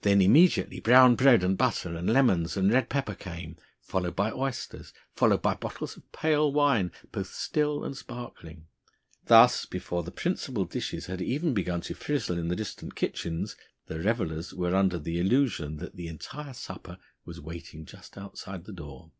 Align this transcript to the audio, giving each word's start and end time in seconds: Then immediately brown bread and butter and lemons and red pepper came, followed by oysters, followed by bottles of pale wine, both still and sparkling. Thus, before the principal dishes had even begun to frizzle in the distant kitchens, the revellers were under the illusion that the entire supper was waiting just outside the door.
Then 0.00 0.20
immediately 0.20 0.80
brown 0.80 1.14
bread 1.14 1.44
and 1.44 1.56
butter 1.56 1.94
and 1.94 2.12
lemons 2.12 2.56
and 2.56 2.72
red 2.72 2.88
pepper 2.88 3.14
came, 3.14 3.58
followed 3.80 4.16
by 4.16 4.32
oysters, 4.32 4.92
followed 5.14 5.40
by 5.40 5.54
bottles 5.54 5.96
of 5.96 6.10
pale 6.10 6.52
wine, 6.52 6.90
both 7.12 7.32
still 7.32 7.84
and 7.84 7.96
sparkling. 7.96 8.66
Thus, 9.26 9.64
before 9.64 10.02
the 10.02 10.10
principal 10.10 10.64
dishes 10.64 11.06
had 11.06 11.22
even 11.22 11.54
begun 11.54 11.80
to 11.82 11.94
frizzle 11.94 12.38
in 12.38 12.48
the 12.48 12.56
distant 12.56 12.96
kitchens, 12.96 13.54
the 13.86 14.00
revellers 14.00 14.52
were 14.52 14.74
under 14.74 14.98
the 14.98 15.20
illusion 15.20 15.76
that 15.76 15.94
the 15.94 16.08
entire 16.08 16.54
supper 16.54 16.98
was 17.24 17.40
waiting 17.40 17.84
just 17.86 18.18
outside 18.18 18.64
the 18.64 18.72
door. 18.72 19.12